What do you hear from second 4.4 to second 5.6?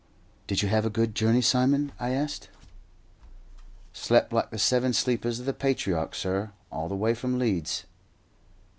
the seven sleepers of the